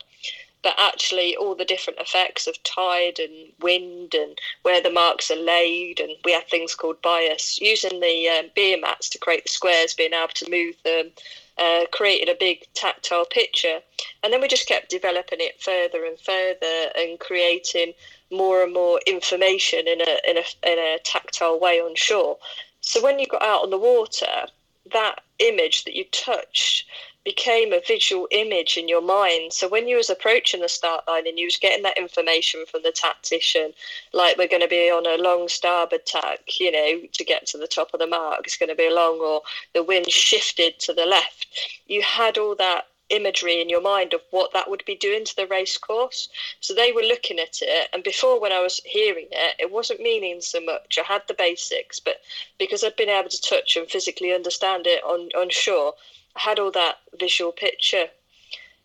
[0.62, 5.36] But actually, all the different effects of tide and wind and where the marks are
[5.36, 9.50] laid, and we have things called bias, using the um, beer mats to create the
[9.50, 11.10] squares, being able to move them,
[11.58, 13.80] uh, created a big tactile picture.
[14.22, 17.92] And then we just kept developing it further and further and creating
[18.30, 22.38] more and more information in a, in a, in a tactile way on shore.
[22.80, 24.46] So when you got out on the water,
[24.92, 26.86] that image that you touched
[27.24, 29.52] became a visual image in your mind.
[29.52, 32.82] So when you was approaching the start line and you was getting that information from
[32.82, 33.72] the tactician,
[34.12, 37.58] like we're going to be on a long starboard tack, you know, to get to
[37.58, 40.92] the top of the mark, it's going to be long, or the wind shifted to
[40.92, 41.46] the left.
[41.86, 45.36] You had all that imagery in your mind of what that would be doing to
[45.36, 46.28] the race course.
[46.60, 50.00] So they were looking at it, and before when I was hearing it, it wasn't
[50.00, 50.98] meaning so much.
[50.98, 52.16] I had the basics, but
[52.58, 55.94] because I'd been able to touch and physically understand it on on shore,
[56.36, 58.06] had all that visual picture.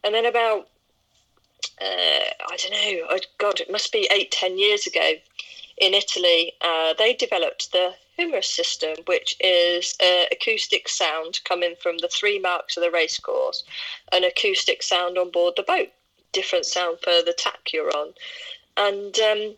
[0.04, 0.68] And then about,
[1.82, 5.14] uh, I don't know, oh God, it must be eight, ten years ago
[5.78, 11.98] in Italy, uh, they developed the Homerus system, which is uh, acoustic sound coming from
[12.00, 13.64] the three marks of the racecourse,
[14.12, 15.90] an acoustic sound on board the boat,
[16.34, 18.14] different sound for the tack you're on.
[18.76, 19.56] And um,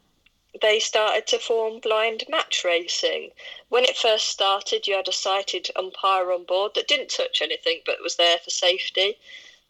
[0.62, 3.32] they started to form blind match racing.
[3.70, 7.82] When it first started, you had a sighted umpire on board that didn't touch anything
[7.86, 9.18] but was there for safety.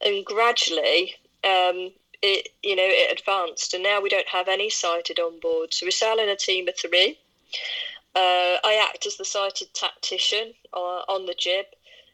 [0.02, 5.20] And gradually, um, it you know it advanced, and now we don't have any sighted
[5.20, 5.74] on board.
[5.74, 7.18] So we're sailing a team of three.
[8.16, 11.66] Uh, I act as the sighted tactician uh, on the jib,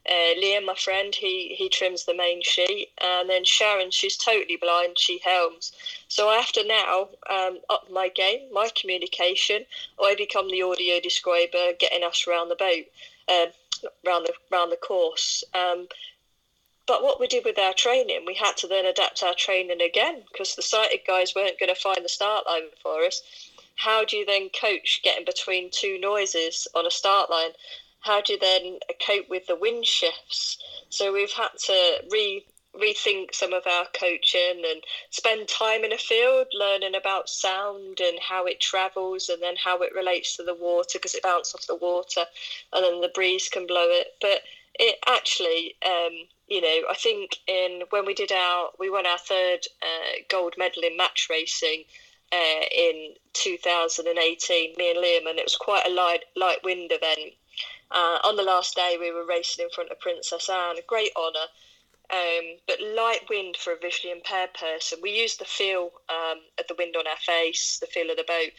[0.08, 4.56] uh, Liam, my friend, he he trims the main sheet, and then Sharon, she's totally
[4.56, 4.98] blind.
[4.98, 5.72] She helms.
[6.08, 9.64] So I have to now um, up my game, my communication.
[10.02, 12.86] I become the audio describer, getting us around the boat,
[13.28, 13.46] uh,
[14.06, 15.42] round the round the course.
[15.54, 15.88] Um,
[16.86, 20.22] but what we did with our training, we had to then adapt our training again
[20.30, 23.22] because the sighted guys weren't going to find the start line for us.
[23.74, 27.50] How do you then coach getting between two noises on a start line?
[28.06, 30.58] How do you then cope with the wind shifts?
[30.88, 32.46] So we've had to re
[32.78, 38.18] rethink some of our coaching and spend time in a field learning about sound and
[38.20, 41.66] how it travels and then how it relates to the water because it bounces off
[41.66, 42.20] the water
[42.74, 44.08] and then the breeze can blow it.
[44.20, 44.42] But
[44.78, 46.12] it actually, um,
[46.48, 50.54] you know, I think in when we did our, we won our third uh, gold
[50.58, 51.84] medal in match racing.
[52.32, 57.34] Uh, in 2018, me and Liam, and it was quite a light light wind event
[57.90, 61.12] uh, on the last day, we were racing in front of Princess Anne, a great
[61.16, 61.48] honour.
[62.08, 64.98] Um, but light wind for a visually impaired person.
[65.02, 68.24] We used the feel um, of the wind on our face, the feel of the
[68.24, 68.52] boat.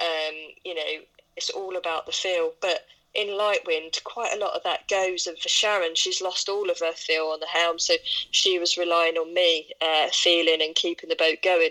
[0.00, 1.02] Um, you know,
[1.36, 2.52] it's all about the feel.
[2.60, 5.26] But in light wind, quite a lot of that goes.
[5.26, 7.94] And for Sharon, she's lost all of her feel on the helm, so
[8.30, 11.70] she was relying on me uh, feeling and keeping the boat going.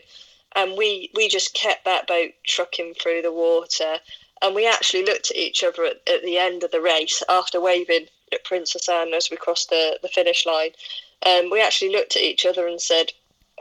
[0.55, 3.99] And we we just kept that boat trucking through the water.
[4.41, 7.59] And we actually looked at each other at, at the end of the race after
[7.59, 10.71] waving at Princess Anne as we crossed the, the finish line.
[11.25, 13.11] Um, we actually looked at each other and said,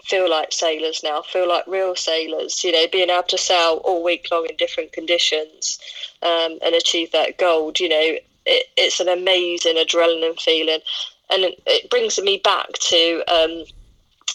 [0.03, 4.03] feel like sailors now, feel like real sailors, you know, being able to sail all
[4.03, 5.79] week long in different conditions
[6.23, 10.81] um, and achieve that gold, you know, it, it's an amazing adrenaline feeling.
[11.31, 13.65] And it brings me back to um,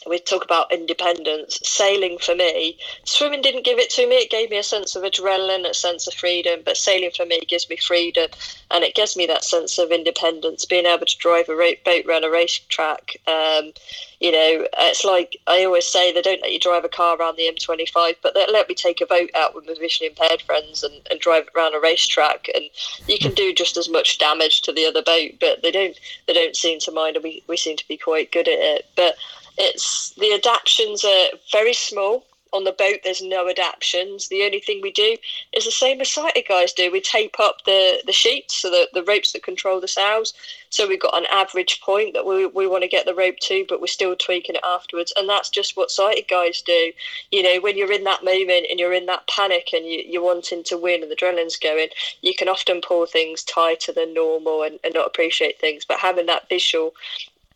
[0.07, 1.59] we talk about independence.
[1.63, 4.15] Sailing for me, swimming didn't give it to me.
[4.15, 6.61] It gave me a sense of adrenaline, a sense of freedom.
[6.63, 8.29] But sailing for me gives me freedom,
[8.71, 10.65] and it gives me that sense of independence.
[10.65, 13.73] Being able to drive a boat around a racetrack, um,
[14.19, 17.37] you know, it's like I always say they don't let you drive a car around
[17.37, 20.83] the M25, but they let me take a boat out with my visually impaired friends
[20.83, 22.65] and, and drive it around a racetrack, and
[23.07, 26.33] you can do just as much damage to the other boat, but they don't they
[26.33, 28.85] don't seem to mind, and we, we seem to be quite good at it.
[28.95, 29.15] But
[29.59, 32.25] it's the adaptions are very small.
[32.51, 34.27] On the boat, there's no adaptions.
[34.29, 35.17] The only thing we do
[35.55, 36.91] is the same as sighted guys do.
[36.91, 40.33] We tape up the, the sheets, so the, the ropes that control the sails.
[40.71, 43.65] So we've got an average point that we, we want to get the rope to,
[43.69, 45.13] but we're still tweaking it afterwards.
[45.15, 46.91] And that's just what sighted guys do.
[47.31, 50.23] You know, when you're in that moment and you're in that panic and you, you're
[50.23, 51.89] wanting to win and the adrenaline's going,
[52.21, 55.85] you can often pull things tighter than normal and, and not appreciate things.
[55.85, 56.93] But having that visual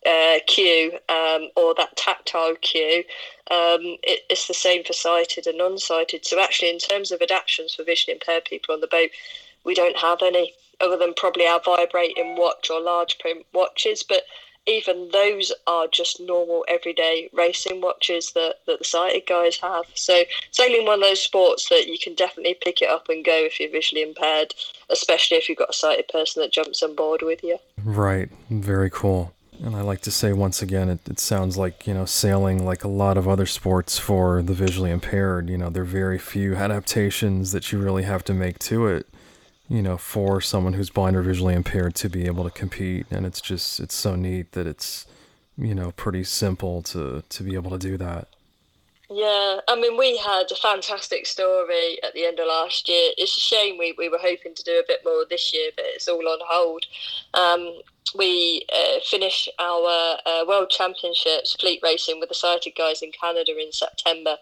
[0.06, 3.04] uh, cue um, or that tactile cue,
[3.52, 6.26] um, it, it's the same for sighted and non-sighted.
[6.26, 9.10] So actually, in terms of adaptations for vision impaired people on the boat,
[9.64, 14.04] we don't have any other than probably our vibrating watch or large print watches.
[14.04, 14.24] But
[14.66, 19.86] even those are just normal everyday racing watches that, that the sighted guys have.
[19.94, 23.36] So sailing one of those sports that you can definitely pick it up and go
[23.36, 24.54] if you're visually impaired,
[24.90, 27.58] especially if you've got a sighted person that jumps on board with you.
[27.84, 28.30] Right.
[28.50, 29.34] Very cool.
[29.64, 32.84] And I like to say once again, it, it sounds like, you know, sailing, like
[32.84, 36.54] a lot of other sports for the visually impaired, you know, there are very few
[36.54, 39.08] adaptations that you really have to make to it,
[39.70, 43.06] you know, for someone who's blind or visually impaired to be able to compete.
[43.10, 45.06] And it's just, it's so neat that it's,
[45.58, 48.28] you know, pretty simple to, to be able to do that.
[49.14, 53.12] Yeah, I mean, we had a fantastic story at the end of last year.
[53.16, 55.86] It's a shame we, we were hoping to do a bit more this year, but
[55.90, 56.86] it's all on hold.
[57.36, 57.82] Um,
[58.18, 63.52] we uh, finish our uh, World Championships fleet racing with the sighted guys in Canada
[63.60, 64.36] in September,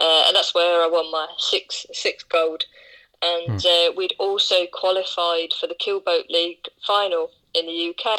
[0.00, 2.64] uh, and that's where I won my sixth sixth gold.
[3.22, 3.96] And mm.
[3.96, 8.18] we'd also qualified for the Keelboat League final in the UK,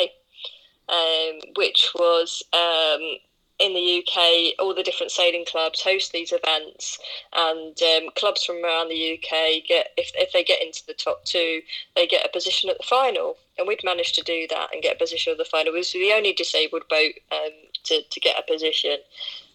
[0.88, 3.19] um, which was um,
[3.59, 6.97] in the UK, all the different sailing clubs host these events,
[7.33, 11.25] and um, clubs from around the UK get if if they get into the top
[11.25, 11.61] two,
[11.95, 13.37] they get a position at the final.
[13.57, 15.73] And we'd managed to do that and get a position at the final.
[15.73, 17.51] We was the only disabled boat um,
[17.83, 18.97] to to get a position.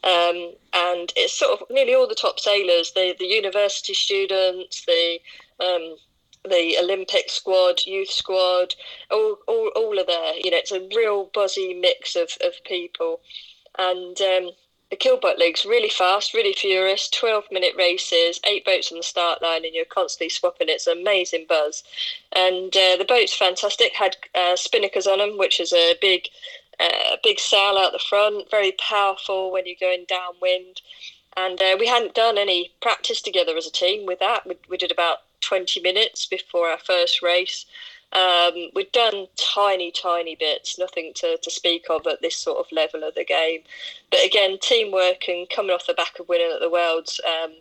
[0.05, 5.19] Um, and it's sort of nearly all the top sailors, the the university students, the
[5.61, 5.97] um,
[6.47, 8.75] the Olympic squad, youth squad,
[9.11, 10.35] all, all, all are there.
[10.37, 13.21] You know, it's a real buzzy mix of, of people.
[13.79, 14.51] And um,
[14.91, 19.43] the Keelboat League's really fast, really furious, 12 minute races, eight boats on the start
[19.43, 20.69] line, and you're constantly swapping.
[20.69, 21.83] It's an amazing buzz.
[22.33, 26.29] And uh, the boat's fantastic, had uh, spinnakers on them, which is a big,
[26.79, 30.81] uh, big sail out the front, very powerful when you're going downwind.
[31.37, 34.47] And uh, we hadn't done any practice together as a team with that.
[34.47, 37.67] We, we did about 20 minutes before our first race.
[38.15, 42.71] Um, we've done tiny, tiny bits, nothing to, to speak of at this sort of
[42.71, 43.63] level of the game.
[44.11, 47.55] But again, teamwork and coming off the back of winning at the Worlds um,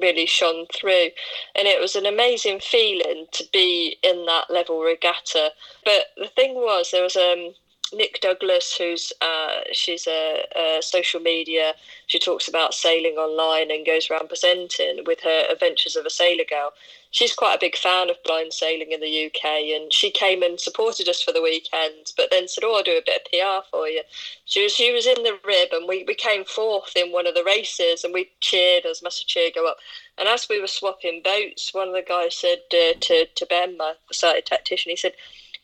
[0.00, 1.10] really shone through.
[1.56, 5.50] And it was an amazing feeling to be in that level regatta.
[5.84, 7.54] But the thing was, there was um,
[7.92, 11.74] Nick Douglas, who's uh, she's a, a, social media.
[12.06, 16.44] She talks about sailing online and goes around presenting with her Adventures of a Sailor
[16.48, 16.72] Girl
[17.16, 19.44] she's quite a big fan of blind sailing in the UK,
[19.74, 22.12] and she came and supported us for the weekend.
[22.16, 24.02] But then said, "Oh, I'll do a bit of PR for you."
[24.44, 27.34] She was she was in the rib, and we, we came fourth in one of
[27.34, 29.78] the races, and we cheered as massive cheer go up.
[30.18, 33.76] And as we were swapping boats, one of the guys said uh, to to Ben,
[33.76, 35.14] my sighted tactician, he said,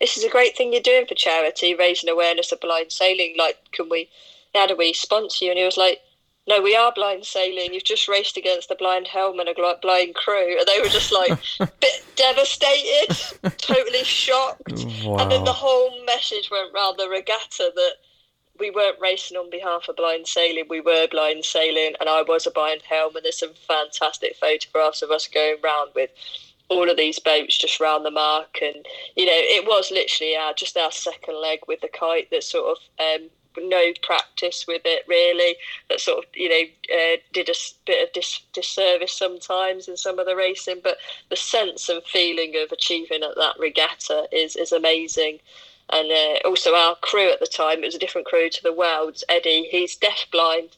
[0.03, 3.37] "This is a great thing you're doing for charity, raising awareness of blind sailing.
[3.39, 4.11] Like, can we?"
[4.55, 5.51] How do we sponsor you?
[5.51, 6.03] And he was like,
[6.49, 7.73] no, we are blind sailing.
[7.73, 10.59] You've just raced against a blind helm and a blind crew.
[10.59, 11.39] And they were just like
[11.81, 13.17] bit devastated,
[13.59, 14.85] totally shocked.
[15.05, 15.19] Wow.
[15.19, 17.93] And then the whole message went round the regatta that
[18.59, 20.65] we weren't racing on behalf of blind sailing.
[20.69, 23.15] We were blind sailing, and I was a blind helm.
[23.15, 26.11] And there's some fantastic photographs of us going round with
[26.73, 30.55] all of these boats just round the mark, and you know it was literally our
[30.55, 35.05] just our second leg with the kite that sort of um, no practice with it
[35.09, 35.57] really
[35.89, 37.55] that sort of you know uh, did a
[37.87, 40.81] bit of dis- disservice sometimes in some of the racing.
[40.83, 40.99] But
[41.29, 45.39] the sense and feeling of achieving at that regatta is is amazing.
[45.91, 48.73] And uh, also our crew at the time it was a different crew to the
[48.73, 50.77] world's eddie he's deaf blind.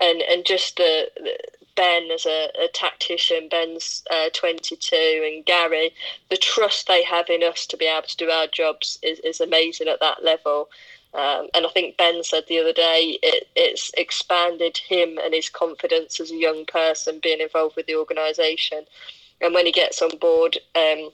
[0.00, 1.36] And and just the, the
[1.78, 4.96] Ben as a, a, tactician, Ben's uh, 22,
[5.32, 5.94] and Gary,
[6.28, 9.40] the trust they have in us to be able to do our jobs is, is
[9.40, 10.68] amazing at that level.
[11.14, 15.48] Um, and I think Ben said the other day it, it's expanded him and his
[15.48, 18.84] confidence as a young person being involved with the organisation.
[19.40, 21.10] And when he gets on board um,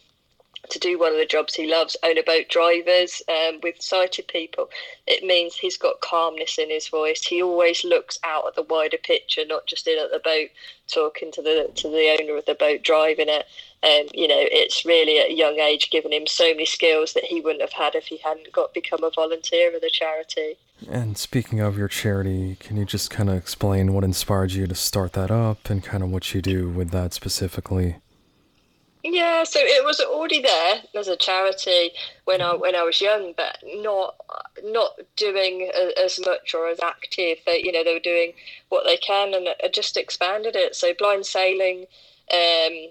[0.70, 4.28] to do one of the jobs he loves, own a boat drivers um, with sighted
[4.28, 4.70] people,
[5.06, 7.24] it means he's got calmness in his voice.
[7.24, 10.48] He always looks out at the wider picture, not just in at the boat,
[10.86, 13.46] talking to the to the owner of the boat driving it.
[13.82, 17.24] Um, you know, it's really at a young age given him so many skills that
[17.24, 20.56] he wouldn't have had if he hadn't got become a volunteer of the charity.
[20.90, 24.74] And speaking of your charity, can you just kind of explain what inspired you to
[24.74, 27.96] start that up and kind of what you do with that specifically?
[29.06, 31.90] Yeah, so it was already there as a charity
[32.24, 34.14] when I when I was young, but not
[34.64, 35.70] not doing
[36.02, 37.36] as much or as active.
[37.44, 38.32] They, you know, they were doing
[38.70, 40.74] what they can and just expanded it.
[40.74, 41.80] So blind sailing,
[42.32, 42.88] um,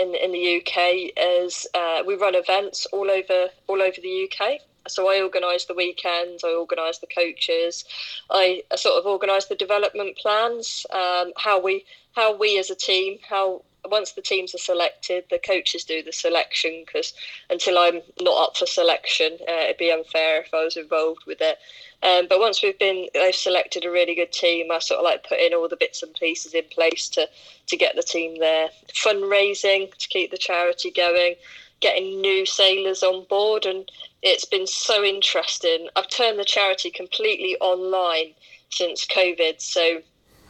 [0.00, 4.58] in in the UK is uh, we run events all over all over the UK.
[4.88, 7.84] So I organise the weekends, I organise the coaches,
[8.28, 11.84] I, I sort of organise the development plans, um, how we
[12.16, 16.12] how we as a team how once the teams are selected, the coaches do the
[16.12, 17.12] selection because
[17.50, 21.38] until I'm not up for selection, uh, it'd be unfair if I was involved with
[21.40, 21.58] it.
[22.02, 24.70] Um, but once we've been, they've selected a really good team.
[24.70, 27.28] I sort of like put in all the bits and pieces in place to
[27.66, 28.68] to get the team there.
[28.94, 31.34] Fundraising to keep the charity going,
[31.80, 33.90] getting new sailors on board, and
[34.22, 35.88] it's been so interesting.
[35.96, 38.34] I've turned the charity completely online
[38.70, 40.02] since COVID, so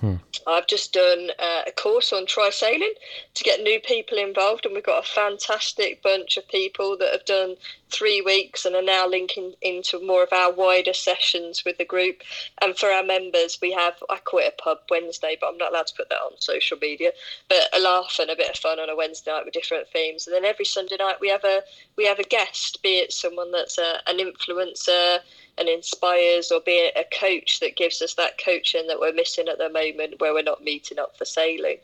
[0.03, 0.17] Hmm.
[0.49, 2.93] I've just done uh, a course on tri sailing
[3.35, 7.25] to get new people involved, and we've got a fantastic bunch of people that have
[7.25, 7.55] done
[7.89, 12.23] three weeks and are now linking into more of our wider sessions with the group.
[12.61, 15.71] And for our members, we have I call it a pub Wednesday, but I'm not
[15.71, 17.13] allowed to put that on social media.
[17.49, 20.27] But a laugh and a bit of fun on a Wednesday night with different themes,
[20.27, 21.63] and then every Sunday night we have a
[21.97, 25.21] we have a guest, be it someone that's a, an influencer
[25.59, 29.59] and inspires, or be a coach that gives us that coaching that we're missing at
[29.59, 31.77] the moment where we're not meeting up for sailing.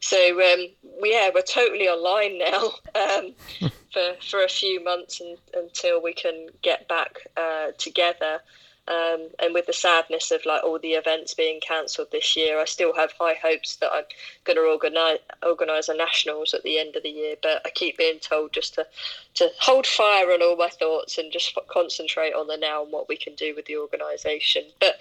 [0.00, 0.68] So um,
[1.02, 3.34] yeah, we're totally online now um,
[3.92, 8.40] for for a few months and, until we can get back uh, together.
[8.88, 12.64] Um, and with the sadness of like all the events being cancelled this year, I
[12.66, 14.04] still have high hopes that I'm
[14.44, 17.36] going to organise organise a nationals at the end of the year.
[17.42, 18.86] But I keep being told just to
[19.34, 23.08] to hold fire on all my thoughts and just concentrate on the now and what
[23.08, 24.64] we can do with the organisation.
[24.78, 24.98] But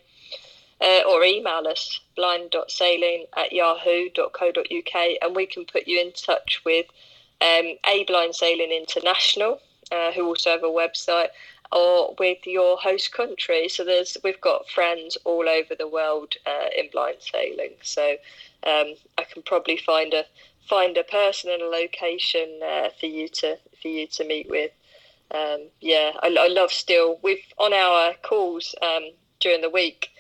[0.81, 6.87] uh, or email us blind.sailing at yahoo.co.uk and we can put you in touch with
[7.41, 9.61] um, A Blind Sailing International,
[9.91, 11.29] uh, who also have a website,
[11.75, 13.69] or with your host country.
[13.69, 17.73] So there's we've got friends all over the world uh, in blind sailing.
[17.83, 18.13] So
[18.65, 20.25] um, I can probably find a
[20.69, 24.71] find a person and a location uh, for you to for you to meet with.
[25.33, 27.19] um, yeah, I, I, love still.
[27.23, 29.11] We've on our calls um,
[29.41, 30.11] during the week.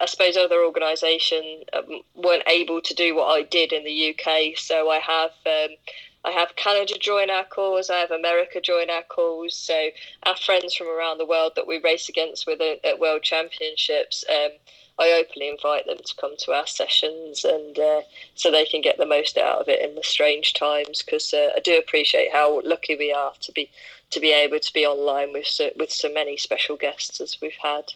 [0.00, 4.58] I suppose other organisations um, weren't able to do what I did in the UK,
[4.58, 5.76] so I have um,
[6.24, 7.90] I have Canada join our calls.
[7.90, 9.54] I have America join our calls.
[9.56, 9.90] So
[10.24, 14.50] our friends from around the world that we race against with at World Championships, um,
[14.98, 18.02] I openly invite them to come to our sessions, and uh,
[18.36, 21.02] so they can get the most out of it in the strange times.
[21.02, 23.70] Because uh, I do appreciate how lucky we are to be
[24.10, 27.58] to be able to be online with so, with so many special guests as we've
[27.60, 27.92] had.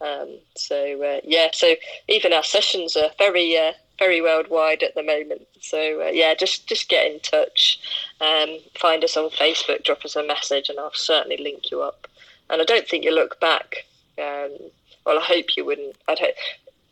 [0.00, 1.74] Um, so uh, yeah, so
[2.08, 5.46] even our sessions are very uh, very worldwide at the moment.
[5.60, 7.80] So uh, yeah, just just get in touch.
[8.20, 12.06] Um, find us on Facebook, drop us a message, and I'll certainly link you up.
[12.50, 13.84] And I don't think you look back.
[14.18, 14.56] Um,
[15.04, 15.96] well, I hope you wouldn't.
[16.08, 16.34] I'd hope.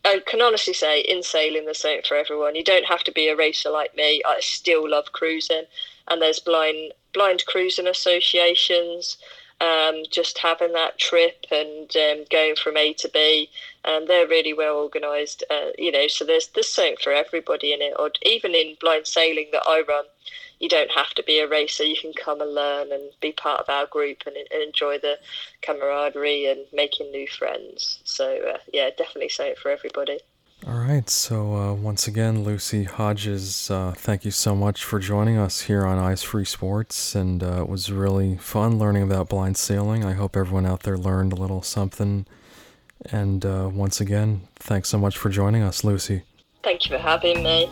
[0.05, 2.55] I can honestly say, in sailing, there's something for everyone.
[2.55, 4.21] You don't have to be a racer like me.
[4.25, 5.65] I still love cruising,
[6.07, 9.17] and there's blind blind cruising associations
[9.59, 13.49] um, just having that trip and um, going from A to B.
[13.85, 16.07] And they're really well organised, uh, you know.
[16.07, 17.93] So there's there's something for everybody in it.
[17.97, 20.05] Or even in blind sailing that I run,
[20.59, 21.83] you don't have to be a racer.
[21.83, 25.17] You can come and learn and be part of our group and, and enjoy the
[25.61, 27.99] camaraderie and making new friends.
[28.03, 30.19] So uh, yeah, definitely something for everybody.
[30.67, 31.09] All right.
[31.09, 35.85] So, uh, once again, Lucy Hodges, uh, thank you so much for joining us here
[35.85, 37.15] on Eyes Free Sports.
[37.15, 40.03] And uh, it was really fun learning about blind sailing.
[40.03, 42.25] I hope everyone out there learned a little something.
[43.05, 46.23] And uh, once again, thanks so much for joining us, Lucy.
[46.63, 47.69] Thank you for having me.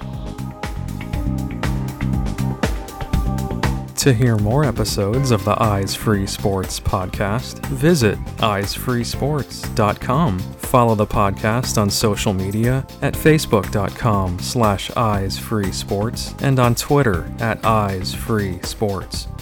[4.05, 10.37] To hear more episodes of the Eyes Free Sports podcast, visit eyesfreesports.com.
[10.37, 19.34] Follow the podcast on social media at facebook.com slash eyesfreesports and on Twitter at eyesfreesports.